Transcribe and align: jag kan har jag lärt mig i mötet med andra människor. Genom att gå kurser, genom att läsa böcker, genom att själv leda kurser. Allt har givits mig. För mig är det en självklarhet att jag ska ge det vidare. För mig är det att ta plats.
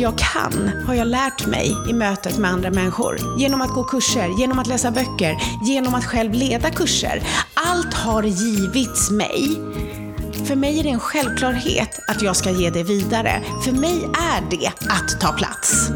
jag 0.00 0.18
kan 0.18 0.70
har 0.86 0.94
jag 0.94 1.06
lärt 1.06 1.46
mig 1.46 1.76
i 1.88 1.92
mötet 1.92 2.38
med 2.38 2.50
andra 2.50 2.70
människor. 2.70 3.18
Genom 3.38 3.60
att 3.60 3.74
gå 3.74 3.84
kurser, 3.84 4.40
genom 4.40 4.58
att 4.58 4.66
läsa 4.66 4.90
böcker, 4.90 5.36
genom 5.62 5.94
att 5.94 6.04
själv 6.04 6.32
leda 6.32 6.70
kurser. 6.70 7.22
Allt 7.54 7.94
har 7.94 8.22
givits 8.22 9.10
mig. 9.10 9.56
För 10.46 10.56
mig 10.56 10.78
är 10.78 10.82
det 10.82 10.88
en 10.88 11.00
självklarhet 11.00 12.00
att 12.08 12.22
jag 12.22 12.36
ska 12.36 12.50
ge 12.50 12.70
det 12.70 12.82
vidare. 12.82 13.42
För 13.64 13.72
mig 13.72 14.04
är 14.04 14.50
det 14.50 14.68
att 14.68 15.20
ta 15.20 15.32
plats. 15.32 15.90